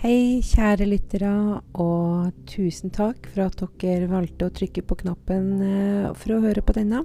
[0.00, 1.30] Hei, kjære lyttere,
[1.76, 6.62] og tusen takk for at dere valgte å trykke på knappen eh, for å høre
[6.64, 7.02] på denne.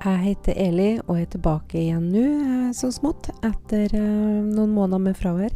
[0.00, 4.00] Jeg heter Eli og er tilbake igjen nå, eh, så smått, etter eh,
[4.48, 5.52] noen måneder med fravær.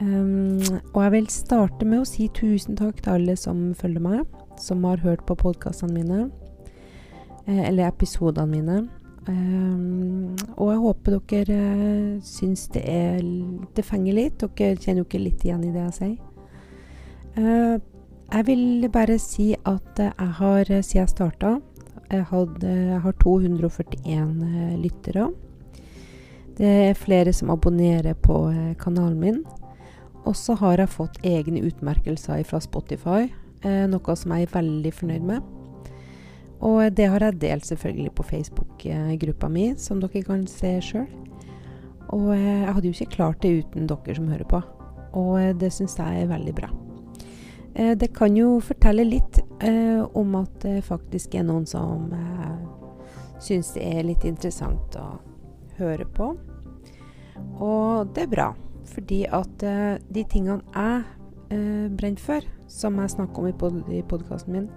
[0.00, 0.64] Um,
[0.94, 4.24] og jeg vil starte med å si tusen takk til alle som følger meg,
[4.56, 6.30] som har hørt på podkastene mine,
[7.44, 9.03] eller episodene mine.
[9.24, 13.22] Um, og jeg håper dere uh, syns det er
[13.76, 14.42] Det fenger litt.
[14.42, 16.18] Dere kjenner jo ikke litt igjen i det jeg sier.
[17.38, 17.76] Uh,
[18.34, 21.54] jeg vil bare si at jeg har, siden jeg starta
[22.10, 25.28] jeg, hadde, jeg har 241 lyttere.
[26.58, 28.36] Det er flere som abonnerer på
[28.80, 29.40] kanalen min.
[30.24, 33.28] Og så har jeg fått egne utmerkelser fra Spotify,
[33.90, 35.53] noe som jeg er veldig fornøyd med.
[36.64, 41.08] Og det har jeg delt selvfølgelig på Facebook-gruppa mi, som dere kan se sjøl.
[42.14, 44.60] Og eh, jeg hadde jo ikke klart det uten dere som hører på.
[45.18, 46.70] Og eh, det syns jeg er veldig bra.
[47.74, 49.42] Eh, det kan jo fortelle litt
[50.14, 52.10] om at det faktisk er noen som
[53.40, 55.06] syns det er litt interessant å
[55.78, 56.34] høre på.
[57.64, 58.48] Og det er bra,
[58.92, 64.52] fordi at de tingene jeg brenner for, som jeg snakker om i, pod i podkasten
[64.52, 64.68] min,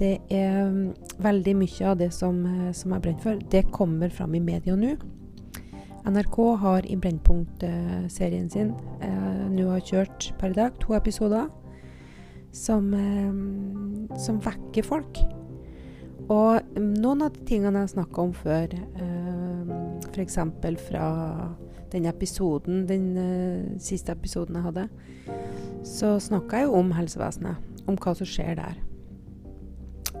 [0.00, 0.94] det er mm,
[1.24, 4.76] veldig mye av det som, eh, som jeg brenner for, det kommer fram i media
[4.76, 4.96] nå.
[6.06, 8.70] NRK har i Brennpunkt-serien sin
[9.02, 11.48] eh, nå har kjørt per i dag to episoder
[12.54, 15.20] som, eh, som vekker folk.
[16.32, 19.74] Og noen av de tingene jeg snakka om før, eh,
[20.10, 20.38] f.eks.
[20.88, 21.06] fra
[21.92, 24.88] den episoden, den eh, siste episoden jeg hadde,
[25.86, 27.62] så snakka jeg jo om helsevesenet.
[27.86, 28.85] Om hva som skjer der.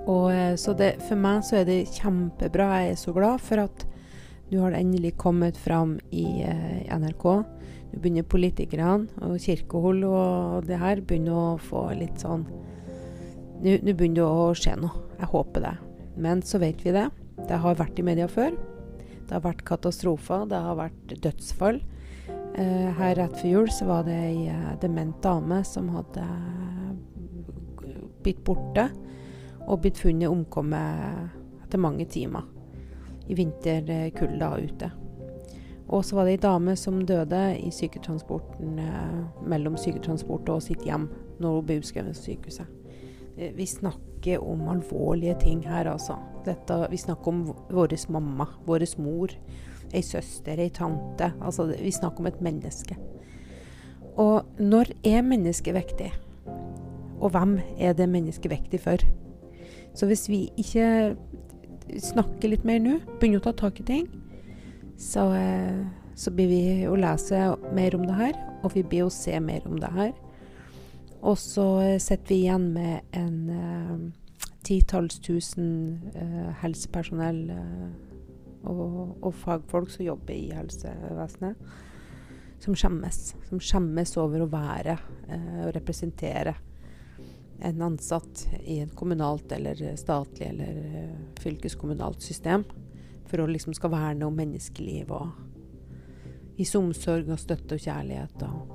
[0.06, 2.70] Og, eh, så det, for meg så er det kjempebra.
[2.82, 3.86] Jeg er så glad for at
[4.52, 7.24] nå har det endelig kommet fram i eh, NRK.
[7.90, 12.46] Nå begynner politikerne og kirkehold og det her begynner å få litt sånn
[13.56, 15.06] Nå begynner det å skje noe.
[15.16, 15.76] Jeg håper det.
[16.20, 17.06] Men så vet vi det.
[17.48, 18.52] Det har vært i media før.
[18.52, 20.44] Det har vært katastrofer.
[20.50, 21.80] Det har vært dødsfall.
[22.60, 26.26] Eh, her rett før jul så var det ei eh, dement dame som hadde
[28.20, 28.90] blitt borte
[29.66, 32.46] og blitt funnet omkommet etter mange timer
[33.26, 34.90] i vinterkulda ute.
[35.86, 40.82] Og så var det ei dame som døde i syketransporten eh, mellom syketransport og sitt
[40.86, 41.06] hjem
[41.42, 42.72] når hun ble utskrevet fra sykehuset.
[43.36, 46.18] Eh, vi snakker om alvorlige ting her, altså.
[46.46, 49.30] Dette, vi snakker om vår mamma, vår mor,
[49.94, 51.32] ei søster, ei tante.
[51.40, 52.98] Altså, vi snakker om et menneske.
[54.16, 56.10] Og når er mennesket viktig?
[57.20, 59.06] Og hvem er det mennesket viktig for?
[59.96, 61.16] Så hvis vi ikke
[62.02, 64.08] snakker litt mer nå, begynner å ta tak i ting,
[65.00, 65.86] så, eh,
[66.16, 69.64] så blir vi å lese mer om det her, og vi blir å se mer
[69.68, 70.12] om det her.
[71.22, 75.70] Og så eh, sitter vi igjen med en uh, titalls tusen
[76.14, 77.88] uh, helsepersonell uh,
[78.68, 81.56] og, og, fagfolk som jobber i helsevesenet,
[82.60, 83.20] som skjemmes.
[83.48, 84.96] Som skjemmes over å være
[85.26, 86.54] og representere
[87.60, 92.64] en ansatt i et kommunalt eller statlig eller uh, fylkeskommunalt system
[93.26, 95.28] for å liksom skal verne om menneskeliv og
[96.56, 98.74] vise omsorg og støtte og kjærlighet og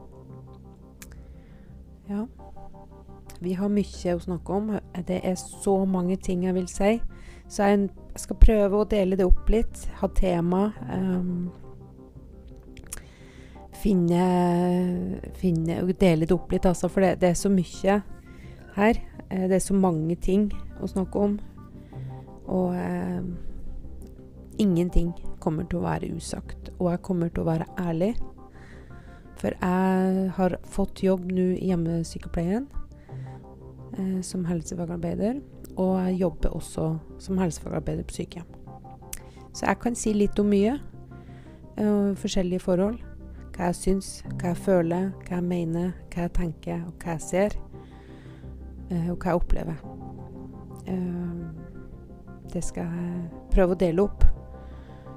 [2.12, 2.25] Ja.
[3.41, 4.68] Vi har mye å snakke om.
[5.08, 6.90] Det er så mange ting jeg vil si.
[7.50, 7.88] Så jeg
[8.20, 9.86] skal prøve å dele det opp litt.
[10.02, 10.74] Ha tema.
[10.91, 11.50] Um,
[13.81, 14.25] finne,
[15.40, 16.90] finne Dele det opp litt, altså.
[16.91, 18.02] For det, det er så mye
[18.76, 19.00] her.
[19.30, 20.50] Eh, det er så mange ting
[20.82, 21.40] å snakke om.
[22.52, 23.24] Og eh,
[24.59, 26.72] ingenting kommer til å være usagt.
[26.79, 28.14] Og jeg kommer til å være ærlig.
[29.41, 32.68] For jeg har fått jobb nå i hjemmesykepleien
[33.97, 35.41] eh, som helsefagarbeider.
[35.79, 36.91] Og jeg jobber også
[37.23, 38.50] som helsefagarbeider på sykehjem.
[39.53, 40.78] Så jeg kan si litt om mye.
[41.79, 43.00] Uh, forskjellige forhold.
[43.56, 44.09] Hva jeg syns,
[44.40, 47.56] hva jeg føler, hva jeg mener, hva jeg tenker og hva jeg ser.
[48.91, 49.78] Eh, og hva jeg opplever.
[50.91, 51.40] Eh,
[52.52, 54.26] det skal jeg prøve å dele opp,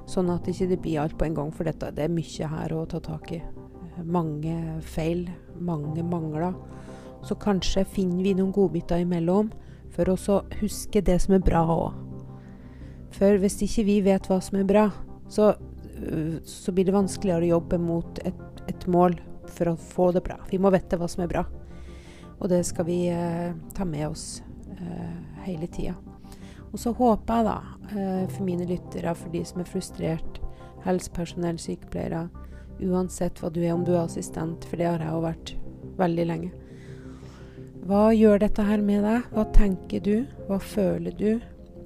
[0.07, 1.51] sånn at det ikke blir alt på en gang.
[1.55, 3.41] For dette, det er mye her å ta tak i.
[3.41, 4.55] Eh, mange
[4.95, 5.27] feil,
[5.59, 6.55] mange mangler.
[7.25, 9.51] Så kanskje finner vi noen godbiter imellom
[9.95, 12.01] for å huske det som er bra òg.
[13.15, 14.89] For hvis ikke vi vet hva som er bra,
[15.31, 15.53] så,
[16.43, 19.15] så blir det vanskeligere å jobbe mot et, et mål
[19.55, 20.35] for å få det bra.
[20.51, 21.45] Vi må vite hva som er bra.
[22.45, 24.43] Og det skal vi eh, ta med oss
[24.77, 25.15] eh,
[25.47, 25.95] hele tida.
[26.69, 27.55] Og så håper jeg, da,
[27.89, 30.41] eh, for mine lyttere, for de som er frustrert,
[30.85, 32.27] helsepersonell, sykepleiere,
[32.83, 35.51] Uansett hva du er, om du er assistent, for det har jeg jo vært
[35.95, 36.49] veldig lenge.
[37.87, 39.29] Hva gjør dette her med deg?
[39.31, 40.15] Hva tenker du?
[40.49, 41.29] Hva føler du?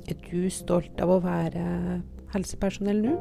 [0.09, 1.61] Er du stolt av å være
[2.33, 3.13] helsepersonell nå?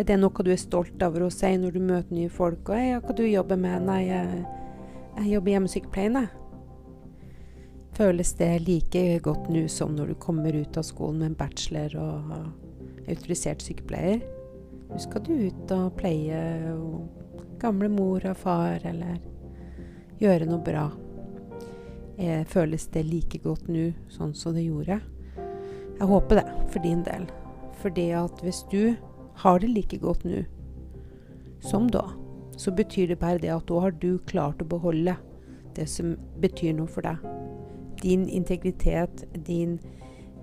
[0.00, 2.72] Er det noe du er stolt over å si når du møter nye folk?
[2.72, 3.84] Og hva du jobber med?
[3.90, 4.40] Nei, jeg,
[5.20, 6.28] jeg jobber i hjemmesykepleien, jeg.
[8.00, 11.96] Føles det like godt nå som når du kommer ut av skolen med en bachelor
[12.00, 14.22] og autorisert sykepleier?
[14.88, 16.40] Nå skal du ut og pleie
[17.60, 19.20] gamle mor og far, eller
[20.20, 20.86] gjøre noe bra.
[22.20, 25.00] Eh, føles det like godt nå sånn som det gjorde?
[26.00, 27.28] Jeg håper det, for din del.
[27.82, 28.96] Fordi at hvis du
[29.44, 30.42] har det like godt nå
[31.64, 32.06] som da,
[32.60, 35.16] så betyr det bare det at da har du klart å beholde
[35.76, 36.12] det som
[36.42, 37.22] betyr noe for deg.
[38.02, 39.78] Din integritet, din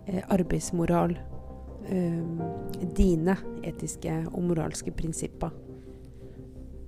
[0.07, 1.13] eh, arbeidsmoral,
[1.85, 2.23] eh,
[2.97, 3.37] dine
[3.67, 5.53] etiske og moralske prinsipper.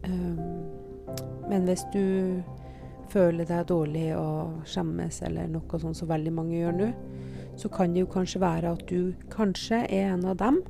[0.08, 0.40] Um,
[1.50, 2.42] men hvis du
[3.12, 6.90] føler deg dårlig og skjemmes eller noe sånt som veldig mange gjør nå,
[7.60, 10.62] så kan det jo kanskje være at du kanskje er en av dem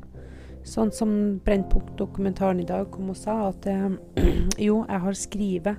[0.69, 1.11] Sånn som
[1.45, 3.89] Brennpunkt-dokumentaren i dag kom og sa, at eh,
[4.67, 5.77] jo, jeg har skrevet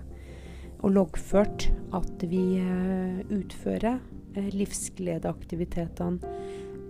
[0.80, 4.00] og loggført at vi eh, utfører
[4.34, 6.18] eh, livsgledeaktivitetene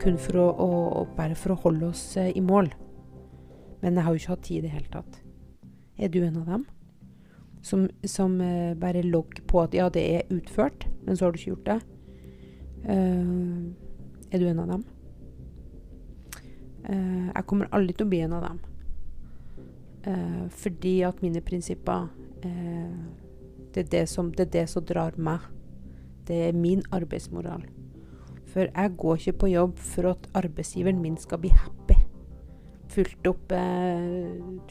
[0.01, 2.71] kun for å, å, bare for å holde oss eh, i mål.
[3.83, 5.13] Men jeg har jo ikke hatt tid i det hele tatt.
[6.01, 6.65] Er du en av dem?
[7.61, 11.39] Som, som eh, bare logger på at ja, det er utført, men så har du
[11.43, 11.81] ikke gjort det.
[12.81, 13.69] Uh,
[14.33, 14.85] er du en av dem?
[16.89, 18.61] Uh, jeg kommer aldri til å bli en av dem.
[20.07, 23.01] Uh, fordi at mine prinsipper uh,
[23.75, 25.45] det, er det, som, det, er det som drar meg.
[26.29, 27.67] Det er min arbeidsmoral.
[28.51, 31.99] For jeg går ikke på jobb for at arbeidsgiveren min skal bli happy.
[32.91, 33.53] Fulgt opp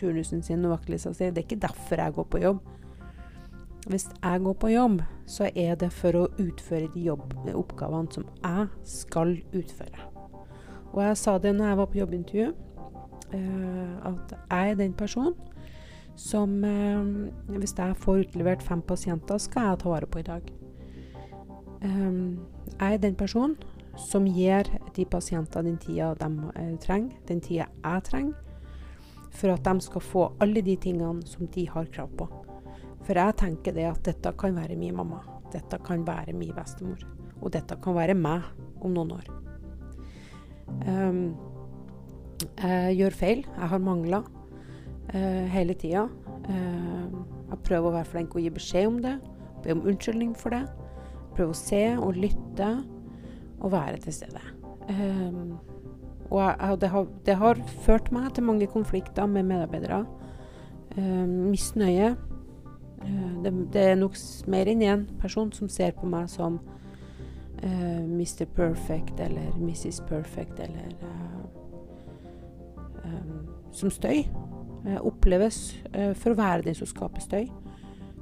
[0.01, 1.29] turnusen sin og vaktlista si.
[1.31, 2.59] Det er ikke derfor jeg går på jobb.
[3.88, 8.27] Hvis jeg går på jobb, så er det for å utføre de jobb, oppgavene som
[8.44, 10.19] jeg skal utføre.
[10.94, 12.50] Og jeg sa det når jeg var på jobbintervju,
[13.33, 15.36] uh, at jeg er den personen
[16.19, 20.50] som uh, Hvis jeg får utlevert fem pasienter, skal jeg ta vare på i dag.
[21.81, 22.39] Um,
[22.80, 23.56] jeg er den personen
[24.00, 28.36] som gir de pasientene den tida de trenger, den tida jeg trenger,
[29.31, 32.27] for at de skal få alle de tingene som de har krav på.
[33.03, 35.21] For jeg tenker det at dette kan være min mamma,
[35.53, 37.03] dette kan være min bestemor,
[37.41, 38.44] og dette kan være meg
[38.81, 39.38] om noen år.
[40.89, 41.21] Um,
[42.60, 43.44] jeg gjør feil.
[43.48, 44.24] Jeg har mangler
[45.13, 46.07] uh, hele tida.
[46.50, 47.19] Uh,
[47.50, 49.18] jeg prøver å være flink og gi beskjed om det.
[49.63, 50.63] Be om unnskyldning for det.
[51.36, 52.69] Prøve å se og lytte
[53.60, 54.42] og være til stede.
[54.89, 55.57] Um,
[56.30, 60.04] og jeg, det, har, det, har, ført meg til mange konflikter med medarbeidere.
[60.98, 62.15] Um, misnøye.
[63.01, 64.18] Uh, det, det, er nok
[64.48, 66.60] mer enn én person som ser på meg som
[67.63, 68.45] uh, eh, Mr.
[68.56, 70.01] Perfect eller Mrs.
[70.09, 71.45] Perfect eller uh,
[73.06, 74.23] um, som støy.
[74.85, 75.75] Uh, oppleves
[76.15, 77.50] for å være den som skaper støy,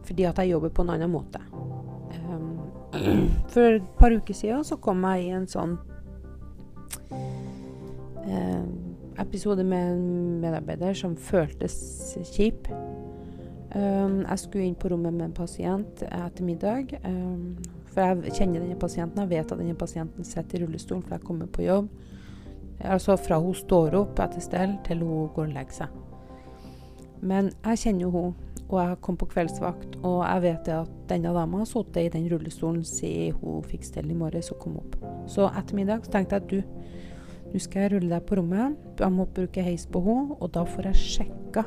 [0.08, 1.42] fordi at jeg jobber på en annen måte.
[2.18, 2.58] Um,
[3.54, 5.78] for et par uker siden så kom jeg i en sånn
[9.18, 11.78] episode med en medarbeider som føltes
[12.28, 12.68] kjip.
[13.72, 16.92] Um, jeg skulle inn på rommet med en pasient etter middag.
[17.06, 17.56] Um,
[17.98, 19.24] for jeg kjenner denne pasienten.
[19.24, 21.88] Jeg vet at denne pasienten sitter i rullestol, for jeg kommer på jobb.
[22.86, 25.96] Altså fra hun står opp etter stell, til hun går og legger seg.
[27.26, 28.36] Men jeg kjenner jo hun,
[28.68, 32.30] og jeg kom på kveldsvakt, og jeg vet at denne dama har sittet i den
[32.30, 35.00] rullestolen siden hun fikk stell i morges og kom opp.
[35.26, 36.96] Så ettermiddag så tenkte jeg at du,
[37.48, 38.78] nå skal jeg rulle deg på rommet.
[39.02, 41.66] Jeg må bruke heis på henne, og da får jeg sjekka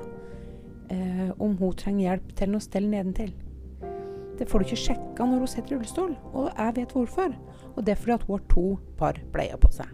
[0.95, 3.35] eh, om hun trenger hjelp til noe stell nedentil.
[4.41, 7.35] Det får du ikke sjekka når hun sitter i rullestol, og jeg vet hvorfor.
[7.75, 8.67] Og det er fordi at hun har to
[8.97, 9.91] par bleier på seg.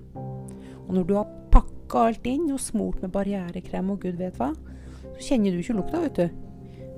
[0.86, 4.52] Og når du har pakka alt inn og smurt med barrierekrem og gud vet hva,
[5.16, 6.42] så kjenner du ikke lukta, vet du.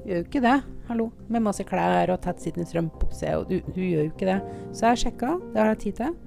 [0.03, 0.57] Du gjør jo ikke det,
[0.91, 1.09] hallo.
[1.33, 4.39] Med masse klær og tettsittende strømpose, og du, du, gjør jo ikke det.
[4.77, 6.19] Så jeg sjekka, det har jeg tid til.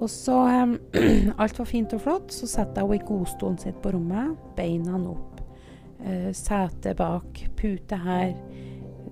[0.00, 0.74] Og så um,
[1.42, 2.34] Alt var fint og flott.
[2.34, 4.34] Så setter jeg henne i godstolen sitt på rommet.
[4.56, 5.42] Beina opp.
[6.00, 7.42] Uh, sete bak.
[7.58, 8.34] Pute her.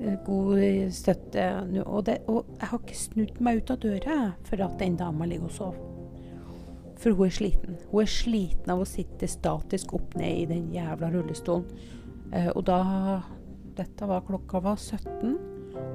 [0.01, 1.45] Eh, god støtte.
[1.87, 5.27] Og, det, og, jeg har ikke snudd meg ut av døra for at den dama
[5.27, 5.85] ligger og sover.
[6.99, 7.79] For hun er sliten.
[7.91, 11.67] Hun er sliten av å sitte statisk opp ned i den jævla rullestolen.
[12.33, 12.81] Eh, og da
[13.79, 15.37] Dette var klokka var 17,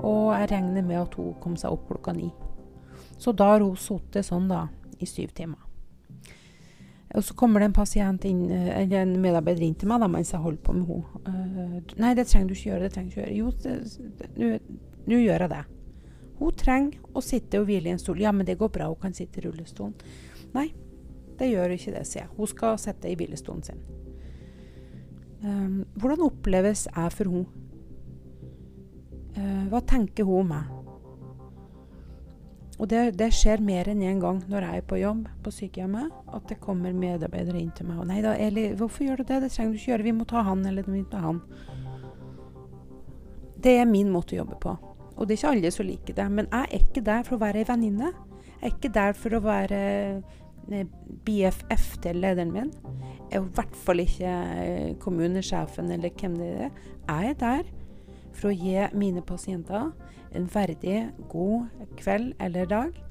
[0.08, 2.30] og jeg regner med at hun kom seg opp klokka 9.
[3.20, 4.70] Så da har hun sittet sånn, da,
[5.04, 5.63] i syv timer.
[7.14, 10.34] Og så kommer det en pasient inn, eller en medarbeider inn til meg da, mens
[10.34, 11.22] jeg holder på med henne.
[11.28, 14.40] Uh, 'Nei, det trenger du ikke gjøre.' det trenger du ikke gjøre.
[14.42, 14.50] Jo,
[15.06, 15.64] nå gjør jeg det.
[16.40, 18.22] Hun trenger å sitte og hvile i en stol.
[18.22, 19.94] Ja, men det går bra, hun kan sitte i rullestolen.
[20.56, 20.72] Nei,
[21.38, 22.32] det gjør ikke det, sier jeg.
[22.38, 23.84] Hun skal sitte i hvilestolen sin.
[25.44, 27.46] Um, hvordan oppleves jeg for henne?
[29.38, 30.83] Uh, hva tenker hun om meg?
[32.84, 35.52] Og det, det, skjer mer enn én en gang når jeg er på jobb på
[35.56, 39.30] sykehjemmet, at det kommer medarbeidere inn til meg og 'Nei da, Eli, hvorfor gjør du
[39.30, 39.38] det?
[39.46, 40.04] Det trenger du ikke gjøre.
[40.04, 41.40] Vi må ta han, eller vi må ta han.'
[43.64, 44.76] Det er min måte å jobbe på.
[45.16, 46.28] Og det er ikke alle som liker det.
[46.32, 48.12] Men jeg er ikke der for å være ei venninne.
[48.60, 49.80] Jeg er ikke der for å være
[50.68, 50.88] eh,
[51.24, 52.74] BFF til lederen min.
[53.32, 54.34] Jeg er i hvert fall ikke
[54.66, 56.76] eh, kommunesjefen eller hvem det er.
[57.08, 57.72] Jeg er der
[58.34, 59.94] for å gi mine pasienter
[60.36, 61.66] en verdig, god
[61.98, 63.04] kveld eller dag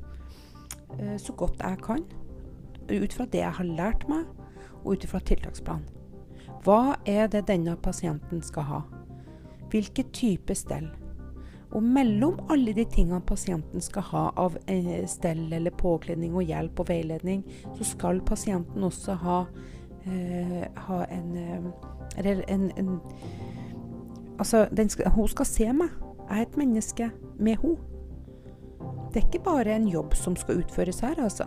[0.98, 2.04] eh, så godt jeg kan.
[2.90, 4.26] Ut fra det jeg har lært meg,
[4.82, 5.86] og ut fra tiltaksplanen.
[6.62, 8.80] Hva er det denne pasienten skal ha?
[9.70, 10.90] Hvilken type stell?
[11.72, 16.82] Og mellom alle de tingene pasienten skal ha av eh, stell eller påkledning og hjelp
[16.84, 17.42] og veiledning,
[17.78, 19.38] så skal pasienten også ha,
[20.04, 23.00] eh, ha en, eh, en, en
[24.38, 25.90] Altså, skal, hun skal se meg.
[26.32, 27.76] Er et menneske med henne.
[29.12, 31.44] Det er ikke bare en jobb som skal utføres her, altså.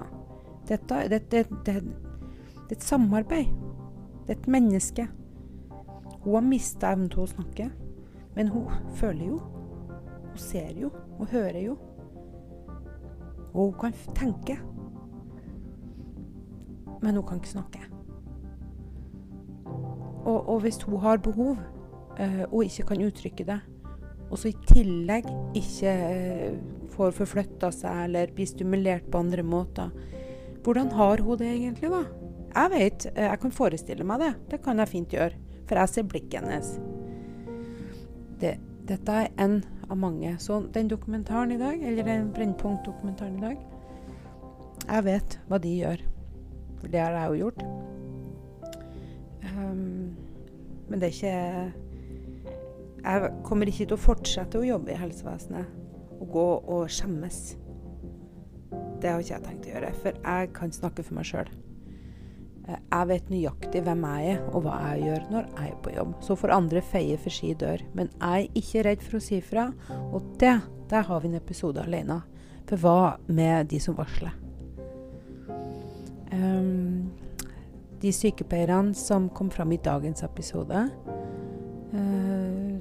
[0.69, 3.49] Dette, det, det, det, det er et samarbeid.
[4.27, 5.07] Det er et menneske.
[6.21, 7.69] Hun har mista evnen til å snakke,
[8.37, 9.41] men hun føler jo.
[10.29, 10.93] Hun ser jo.
[11.17, 11.75] Hun hører jo.
[13.55, 14.59] Og hun kan tenke.
[17.01, 17.85] Men hun kan ikke snakke.
[20.25, 21.57] Og, og hvis hun har behov,
[22.19, 23.59] øh, og ikke kan uttrykke det,
[24.29, 25.27] og så i tillegg
[25.57, 26.59] ikke uh,
[26.95, 29.91] får forflytta seg eller blir stimulert på andre måter,
[30.65, 32.03] hvordan har hun det egentlig, da?
[32.55, 34.33] Jeg vet, uh, jeg kan forestille meg det.
[34.53, 35.41] Det kan jeg fint gjøre.
[35.65, 36.75] For jeg ser blikket hennes.
[38.41, 38.55] Det,
[38.85, 40.35] dette er en av mange.
[40.41, 43.57] Så den dokumentaren i dag, eller den Brennpunkt-dokumentaren i dag
[44.85, 46.03] Jeg vet hva de gjør.
[46.81, 47.63] For det har jeg jo gjort.
[49.55, 50.13] Um,
[50.89, 51.84] men det er ikke
[53.05, 57.39] Jeg kommer ikke til å fortsette å jobbe i helsevesenet og gå og skjemmes.
[59.01, 61.51] Det har ikke jeg tenkt å gjøre, for jeg kan snakke for meg sjøl.
[62.65, 65.93] Eh, jeg vet nøyaktig hvem jeg er, og hva jeg gjør når jeg er på
[65.93, 66.15] jobb.
[66.25, 67.83] Så får andre feie for si dør.
[67.97, 69.67] Men jeg er ikke redd for å si fra,
[70.09, 70.55] og det,
[70.89, 72.23] der har vi en episode alene.
[72.65, 72.97] For hva
[73.29, 74.33] med de som varsler?
[76.33, 77.11] Um,
[78.01, 80.87] de sykepleierne som kom fram i dagens episode,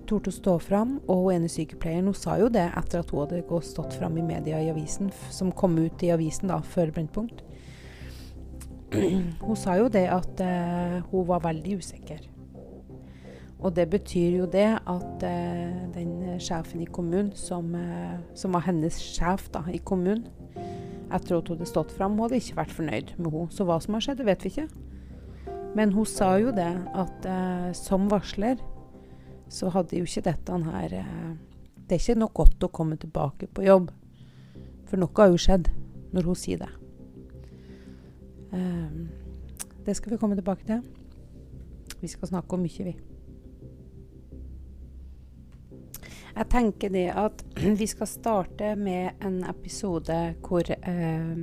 [0.08, 0.98] torde å stå fram.
[1.08, 4.26] Og hun ene sykepleieren hun sa jo det etter at hun hadde stått fram i
[4.26, 7.44] media i avisen, som kom ut i avisen da, før Brennpunkt.
[8.94, 12.22] Hun sa jo det at uh, hun var veldig usikker.
[13.64, 18.66] Og det betyr jo det at uh, den sjefen i kommunen, som, uh, som, var
[18.68, 20.28] hennes sjef da, i kommunen,
[21.14, 23.54] etter at hun hadde stått fram, hun hadde ikke vært fornøyd med henne.
[23.54, 24.68] Så hva som har skjedd, det vet vi ikke.
[25.74, 27.26] Men hun sa jo det at
[27.74, 28.60] som varsler
[29.48, 30.94] så hadde jo ikke dette her
[31.84, 33.90] Det er ikke noe godt å komme tilbake på jobb.
[34.88, 35.68] For noe har jo skjedd
[36.14, 36.70] når hun sier det.
[38.54, 39.08] Um,
[39.84, 40.80] det skal vi komme tilbake til.
[42.00, 42.94] Vi skal snakke om mye, vi.
[46.34, 47.44] Jeg tenker det at
[47.80, 51.36] vi skal starte med en episode hvor eh,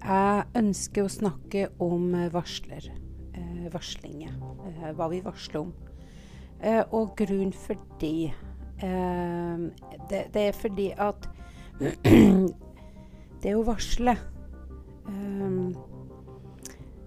[0.00, 2.90] jeg ønsker å snakke om varsler.
[3.36, 4.34] Eh, varslinger.
[4.70, 5.72] Eh, hva vi varsler om.
[6.62, 8.32] Eh, og grunnen for det,
[8.82, 9.58] eh,
[10.10, 11.28] det Det er fordi at
[13.42, 14.16] det å varsle
[15.10, 15.76] Um,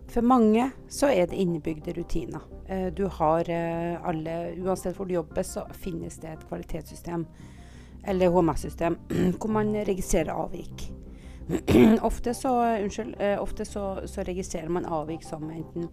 [0.07, 2.41] for mange så er det innebygde rutiner.
[2.69, 7.25] Uh, du har uh, alle Uansett hvor du jobber, så finnes det et kvalitetssystem
[8.07, 8.97] eller HMS-system
[9.39, 10.89] hvor man registrerer avvik.
[12.09, 15.89] ofte så, unnskyld, uh, ofte så, så, registrerer man avvik som enten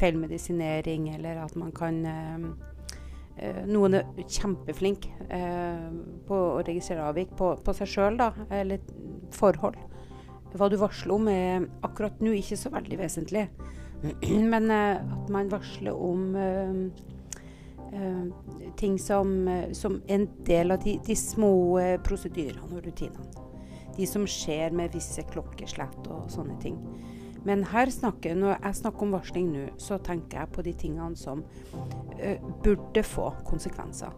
[0.00, 2.02] feilmedisinering eller at man kan
[3.70, 5.14] noen er kjempeflinke
[6.28, 8.18] på å registrere avvik på, på seg sjøl,
[8.52, 8.82] eller
[9.32, 9.78] forhold.
[10.52, 13.46] Hva du varsler om er akkurat nå ikke så veldig vesentlig.
[14.52, 16.80] Men eh, at man varsler om uh,
[17.94, 19.34] uh, ting som,
[19.76, 21.52] som, en del av de, de små
[22.06, 23.46] prosedyrene og rutinene.
[23.96, 26.78] De som skjer med visse klokkeslett og sånne ting.
[27.46, 31.16] Men her snakker, når jeg snakker om varsling nå, så tenker jeg på de tingene
[31.16, 31.44] som
[32.64, 34.12] burde få konsekvenser.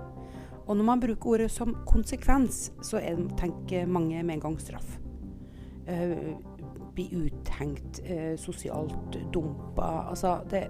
[0.67, 4.99] Og når man bruker ordet som konsekvens, så er, tenker mange med en gang straff.
[5.89, 6.37] Uh,
[6.95, 10.09] bli uthengt, uh, sosialt dumpa.
[10.13, 10.69] Altså, det,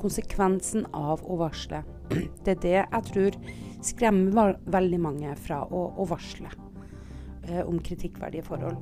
[0.00, 1.84] konsekvensen av å varsle.
[2.44, 3.36] Det er det jeg tror
[3.84, 8.76] skremmer veldig mange fra å, å varsle uh, om kritikkverdige forhold.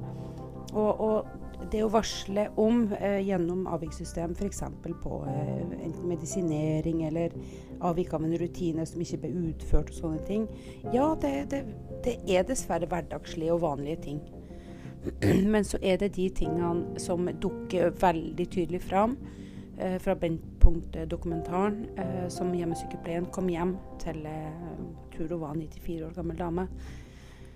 [0.73, 4.63] Og, og det å varsle om eh, gjennom avvikssystem, f.eks.
[5.03, 7.35] på eh, enten medisinering eller
[7.81, 10.47] avvik av en rutine som ikke ble utført og sånne ting,
[10.95, 11.63] ja, det, det,
[12.05, 14.23] det er dessverre hverdagslige og vanlige ting.
[15.53, 19.17] Men så er det de tingene som dukker veldig tydelig fram
[19.79, 24.83] eh, fra Brennpunkt-dokumentaren, eh, som hjemmesykepleien kom hjem til eh,
[25.19, 26.69] hun var 94 år gammel dame.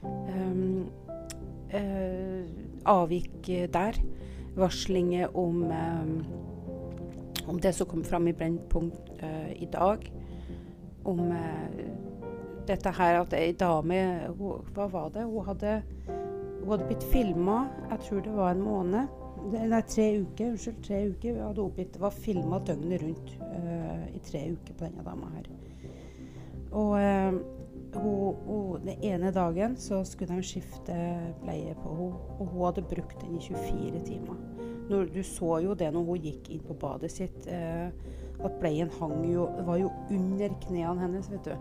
[0.02, 0.86] Um,
[1.74, 2.44] eh,
[2.84, 3.98] avvik der.
[4.56, 10.12] Varslinger om, eh, om det som kom fram i Brennpunkt eh, i dag.
[11.04, 11.32] Om
[12.66, 14.00] dette her at ei dame
[14.38, 15.22] hun, Hva var det?
[15.22, 15.82] Hun hadde
[16.66, 19.12] hun hadde blitt filma, jeg tror det var en måned.
[19.54, 20.48] Nei, tre uker.
[20.50, 21.36] Unnskyld, tre uker.
[21.44, 25.46] hadde oppgitt, Det var filma døgnet rundt uh, i tre uker på denne dama her.
[26.72, 27.38] Og uh,
[27.94, 30.96] hun, hun, den ene dagen så skulle de skifte
[31.42, 34.38] bleie på henne, og hun hadde brukt den i 24 timer.
[34.90, 37.88] Når, du så jo det når hun gikk inn på badet sitt, eh,
[38.36, 41.54] at bleien hang jo, var jo under knærne hennes, vet du.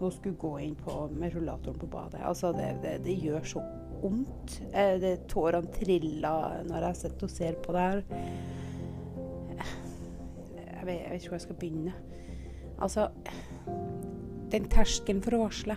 [0.00, 2.22] Når hun skulle gå inn på, med rullatoren på badet.
[2.24, 3.64] Altså, det, det, det gjør så
[4.00, 4.60] vondt.
[4.72, 8.04] Eh, tårene triller når jeg sitter og ser på det her.
[10.80, 11.96] Jeg vet, jeg vet, ikke hvor jeg skal begynne.
[12.80, 13.08] Altså
[14.50, 15.76] Den terskelen for å varsle,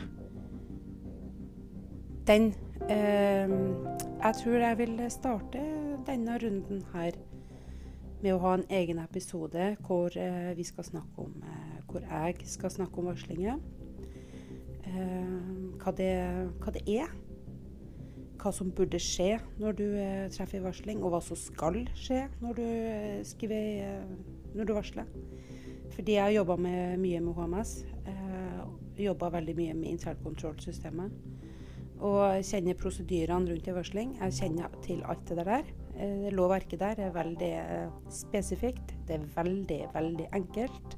[2.28, 2.54] den
[2.90, 3.52] eh,
[4.24, 5.62] Jeg tror jeg vil starte
[6.08, 7.18] denne runden her
[8.24, 12.48] med å ha en egen episode hvor eh, vi skal snakke om eh, Hvor jeg
[12.48, 13.60] skal snakke om varslinger.
[14.88, 15.36] Eh,
[15.84, 16.14] hva, det,
[16.64, 17.12] hva det er
[18.44, 22.58] hva som burde skje når du eh, treffer varsling, og hva som skal skje når
[22.58, 24.04] du, eh, skriver,
[24.54, 25.12] når du varsler.
[25.94, 27.74] Fordi jeg har jobba mye med HMS.
[28.10, 28.23] Eh,
[28.98, 31.16] jobba veldig mye med internkontrollsystemet.
[32.04, 34.18] Og kjenner prosedyrene rundt en varsling.
[34.20, 35.70] Jeg kjenner til alt det der.
[35.96, 38.96] Eh, lovverket der er veldig eh, spesifikt.
[39.08, 40.98] Det er veldig, veldig enkelt.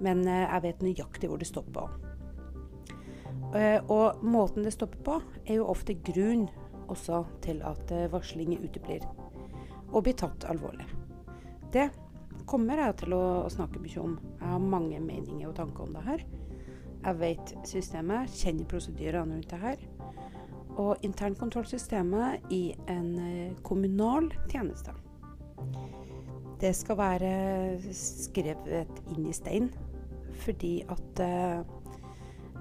[0.00, 1.98] Men eh, jeg vet nøyaktig hvor det stopper.
[3.90, 6.44] Og måten det stopper på, er jo ofte grunn
[6.86, 9.02] også til at varsling uteblir
[9.90, 10.86] og blir tatt alvorlig.
[11.74, 11.88] Det
[12.50, 14.14] kommer jeg til å, snakke mye om.
[14.38, 16.24] Jeg har mange meninger og tanker om det her.
[17.00, 19.84] Jeg vet systemet, kjenner prosedyrene rundt det her.
[20.80, 24.92] Og internkontrollsystemet i en uh, kommunal tjeneste.
[26.60, 27.30] Det skal være
[27.96, 29.70] skrevet inn i stein
[30.40, 31.20] fordi at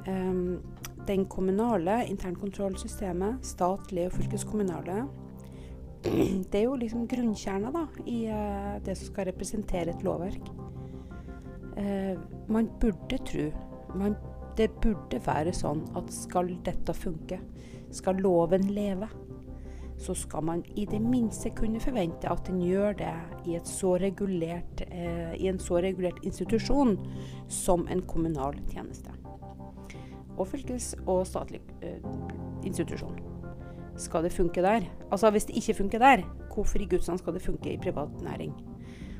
[0.08, 0.60] um,
[1.08, 5.06] den kommunale internkontrollsystemet, statlige og fylkeskommunale,
[6.52, 10.52] det er jo liksom grunnkjerna da, i uh, det som skal representere et lovverk.
[11.80, 12.20] Uh,
[12.52, 13.48] man burde tro
[13.96, 14.18] man,
[14.58, 17.38] Det burde være sånn at skal dette funke,
[17.96, 19.08] skal loven leve,
[20.00, 23.14] så skal man i det minste kunne forvente at den gjør det
[23.46, 23.56] i,
[24.04, 26.98] regulert, eh, i en så regulert institusjon
[27.48, 29.16] som en kommunal tjeneste
[30.40, 32.00] og fylkes- og statlig eh,
[32.64, 33.18] institusjon.
[34.00, 34.88] Skal det funke der?
[35.12, 36.24] Altså Hvis det ikke funker der,
[36.54, 38.54] hvorfor i Guds navn skal det funke i privat næring?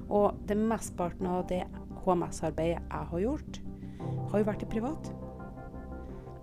[0.10, 1.66] Og det mesteparten av det
[2.06, 3.60] HMS-arbeidet jeg har gjort,
[4.00, 5.12] har jo vært i privat.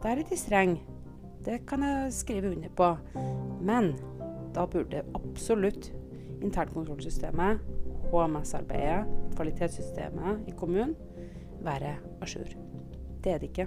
[0.03, 0.83] Der er de strenge.
[1.47, 2.91] Det kan jeg skrive under på.
[3.63, 3.95] Men
[4.55, 5.93] da burde absolutt
[6.43, 7.61] internkontrollsystemet,
[8.11, 10.95] HMS-arbeidet, kvalitetssystemet i kommunen
[11.63, 12.49] være à jour.
[13.25, 13.67] Det er det ikke.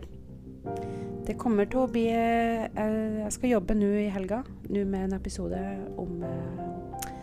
[1.27, 5.15] Det kommer til å bli eh, Jeg skal jobbe nå i helga nå med en
[5.15, 5.59] episode
[5.99, 7.13] om, eh,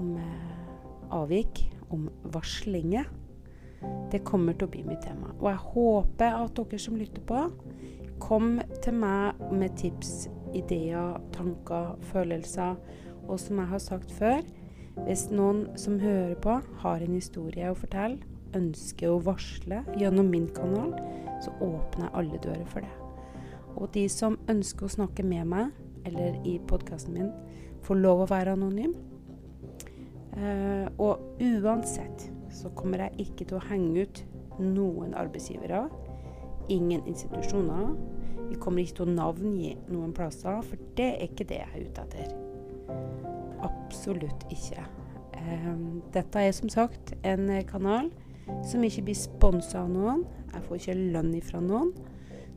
[0.00, 0.50] om eh,
[1.16, 3.08] avvik, om varslinger.
[4.10, 5.32] Det kommer til å bli mitt tema.
[5.38, 7.44] Og jeg håper at dere som lytter på,
[8.20, 12.76] kom til meg med tips, ideer, tanker, følelser.
[13.28, 14.42] Og som jeg har sagt før,
[15.06, 18.20] hvis noen som hører på, har en historie å fortelle,
[18.56, 20.90] ønsker å varsle gjennom min kanal,
[21.40, 22.90] så åpner jeg alle dører for det.
[23.78, 25.70] Og de som ønsker å snakke med meg,
[26.08, 27.30] eller i podkasten min,
[27.86, 28.96] får lov å være anonym.
[30.36, 34.22] Eh, og uansett så kommer jeg ikke til å henge ut
[34.60, 35.86] noen arbeidsgivere.
[36.70, 37.94] Ingen institusjoner.
[38.50, 41.86] Vi kommer ikke til å navngi noen plasser, for det er ikke det jeg er
[41.86, 42.34] ute etter.
[43.66, 44.84] Absolutt ikke.
[45.38, 45.70] Eh,
[46.14, 48.10] dette er som sagt en kanal
[48.66, 50.24] som ikke blir sponsa av noen.
[50.50, 51.92] Jeg får ikke lønn ifra noen.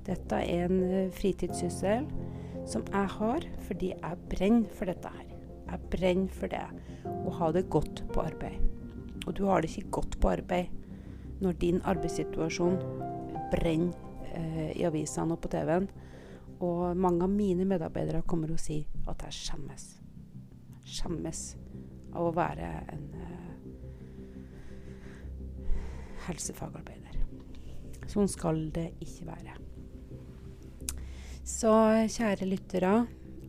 [0.04, 2.08] Dette er en uh, fritidssyssel
[2.68, 5.28] som jeg har fordi jeg brenner for dette her.
[5.70, 6.66] Jeg brenner for det.
[7.08, 8.73] Å ha det godt på arbeid.
[9.28, 10.72] Og du har det ikke godt på arbeid
[11.44, 12.78] når din arbeidssituasjon
[13.52, 13.94] brenner
[14.34, 15.90] eh, i avisene og på TV-en.
[16.64, 19.88] Og mange av mine medarbeidere kommer og sier at jeg skjemmes.
[20.88, 21.42] Skjemmes
[22.14, 23.50] av å være en eh,
[26.28, 27.20] helsefagarbeider.
[28.12, 29.58] Sånn skal det ikke være.
[31.44, 31.74] Så
[32.08, 32.94] kjære lyttere,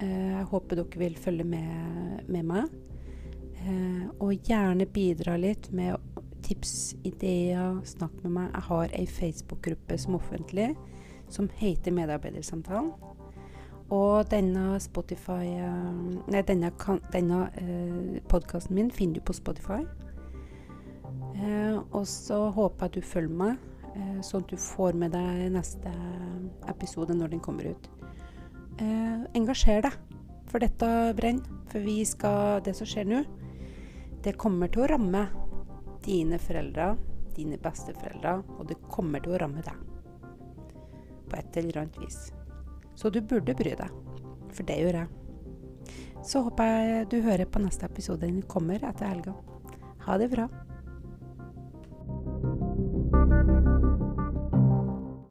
[0.03, 2.84] eh, jeg håper dere vil følge med, med meg.
[3.65, 5.97] Eh, og gjerne bidra litt med
[6.45, 8.51] tips, ideer, snakk med meg.
[8.53, 10.75] Jeg har ei Facebook-gruppe som offentlig,
[11.33, 12.93] som heter Medarbeidersamtalen.
[13.93, 15.59] Og denne Spotify
[16.33, 16.71] Nei, denne,
[17.13, 19.83] denne eh, podkasten min finner du på Spotify.
[21.35, 23.57] Eh, og så håper jeg at du følger meg,
[23.95, 25.93] eh, sånn at du får med deg neste
[26.71, 27.89] episode når den kommer ut.
[28.79, 29.99] Eh, engasjer deg,
[30.51, 31.63] for dette brenner.
[31.73, 33.25] For vi skal Det som skjer nå,
[34.25, 35.27] det kommer til å ramme
[36.05, 36.95] dine foreldre,
[37.37, 39.83] dine besteforeldre, og det kommer til å ramme deg.
[41.29, 42.33] På et eller annet vis.
[42.97, 44.01] Så du burde bry deg.
[44.55, 45.93] For det gjør jeg.
[46.25, 49.37] Så håper jeg du hører på neste episode når den kommer etter helga.
[50.07, 50.49] Ha det bra.